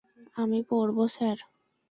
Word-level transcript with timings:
আমি 0.37 0.59
পড়ব, 0.69 0.97
স্যার। 1.07 1.37